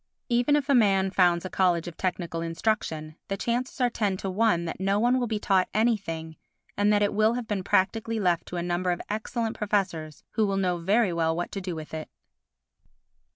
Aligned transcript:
Even 0.29 0.55
if 0.55 0.67
a 0.67 0.73
man 0.73 1.11
founds 1.11 1.45
a 1.45 1.49
College 1.51 1.87
of 1.87 1.95
Technical 1.95 2.41
Instruction, 2.41 3.17
the 3.27 3.37
chances 3.37 3.79
are 3.79 3.91
ten 3.91 4.17
to 4.17 4.31
one 4.31 4.65
that 4.65 4.79
no 4.79 4.99
one 4.99 5.19
will 5.19 5.27
be 5.27 5.37
taught 5.37 5.69
anything 5.75 6.37
and 6.75 6.91
that 6.91 7.03
it 7.03 7.13
will 7.13 7.35
have 7.35 7.47
been 7.47 7.63
practically 7.63 8.19
left 8.19 8.47
to 8.47 8.57
a 8.57 8.63
number 8.63 8.89
of 8.91 8.99
excellent 9.11 9.55
professors 9.55 10.23
who 10.31 10.47
will 10.47 10.57
know 10.57 10.77
very 10.77 11.13
well 11.13 11.35
what 11.35 11.51
to 11.51 11.61
do 11.61 11.75
with 11.75 11.93
it. 11.93 12.09